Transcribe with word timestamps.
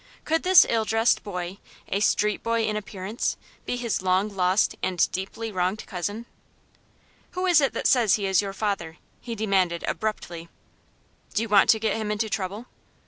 Could 0.25 0.41
this 0.41 0.65
ill 0.67 0.83
dressed 0.83 1.21
boy 1.23 1.59
a 1.87 1.99
street 1.99 2.41
boy 2.41 2.63
in 2.65 2.75
appearance 2.75 3.37
be 3.67 3.77
his 3.77 4.01
long 4.01 4.29
lost 4.35 4.73
and 4.81 5.07
deeply 5.11 5.51
wronged 5.51 5.85
cousin? 5.85 6.25
"Who 7.33 7.45
is 7.45 7.61
it 7.61 7.73
that 7.73 7.85
says 7.85 8.15
he 8.15 8.25
is 8.25 8.41
your 8.41 8.51
father?" 8.53 8.97
he 9.19 9.35
demanded, 9.35 9.83
abruptly. 9.87 10.49
"Do 11.35 11.43
you 11.43 11.49
want 11.49 11.69
to 11.69 11.79
get 11.79 11.97
him 11.97 12.09
into 12.09 12.31
trouble?" 12.31 12.65